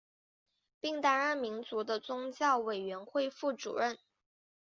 [0.79, 3.99] 并担任民族和宗教委员会副主任。